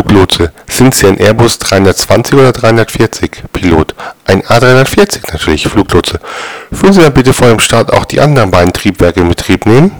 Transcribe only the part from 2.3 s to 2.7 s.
oder